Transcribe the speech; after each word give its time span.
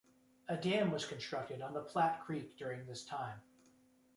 A 0.47 0.55
dam 0.57 0.89
was 0.91 1.05
constructed 1.05 1.61
on 1.61 1.73
the 1.75 1.83
Platte 1.83 2.25
Creek 2.25 2.57
during 2.57 2.87
this 2.87 3.05
time. 3.05 3.39